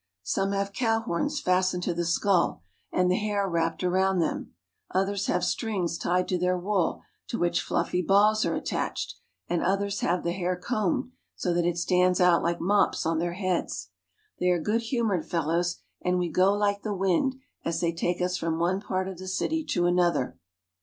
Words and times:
Some 0.23 0.51
have 0.53 0.73
cow 0.73 1.01
horns 1.01 1.39
fastened 1.39 1.83
to 1.83 1.93
the 1.93 2.05
skull 2.05 2.63
I^H 2.91 3.05
NATAL, 3.05 3.09
THE 3.09 3.09
GARDEN 3.09 3.11
OF 3.11 3.11
SOUTH 3.11 3.11
AFIUCA 3.11 3.11
315 3.11 3.11
and 3.11 3.11
the 3.11 3.21
hair 3.21 3.47
wrapped 3.49 3.83
around 3.83 4.19
them; 4.19 4.53
others 4.95 5.25
have 5.27 5.43
strings 5.43 5.97
tied 5.99 6.27
to 6.27 6.37
their 6.39 6.57
wool 6.57 7.03
to 7.27 7.37
which 7.37 7.61
fluffy 7.61 8.01
balls 8.01 8.43
are 8.43 8.55
attached; 8.55 9.15
and 9.47 9.61
others 9.61 9.99
have 9.99 10.23
the 10.23 10.31
hair 10.31 10.55
combed 10.55 11.11
so 11.35 11.53
that 11.53 11.67
it 11.67 11.77
stands 11.77 12.19
out 12.19 12.41
Hke 12.41 12.59
mops 12.59 13.05
on 13.05 13.19
their 13.19 13.33
heads. 13.33 13.89
They 14.39 14.49
are 14.49 14.59
good 14.59 14.81
humored 14.81 15.29
fellows, 15.29 15.77
and 16.01 16.17
we 16.17 16.29
go 16.31 16.51
like 16.51 16.81
the 16.81 16.95
wind 16.95 17.35
as 17.63 17.79
they 17.79 17.93
take 17.93 18.23
us 18.23 18.37
from 18.37 18.57
one 18.57 18.81
part 18.81 19.07
of 19.07 19.19
the 19.19 19.27
city 19.27 19.63
to 19.65 19.85
another. 19.85 20.35